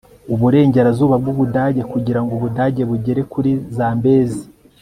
[0.33, 4.43] uburengerazuba bw'ubudage kugira ngo ubudage bugere kuri zambezi